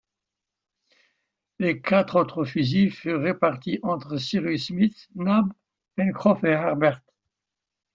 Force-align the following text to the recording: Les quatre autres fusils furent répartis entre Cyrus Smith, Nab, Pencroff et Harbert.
Les 1.59 1.79
quatre 1.79 2.15
autres 2.19 2.43
fusils 2.43 2.89
furent 2.91 3.21
répartis 3.21 3.77
entre 3.83 4.17
Cyrus 4.17 4.65
Smith, 4.69 5.07
Nab, 5.13 5.53
Pencroff 5.95 6.43
et 6.43 6.53
Harbert. 6.55 7.01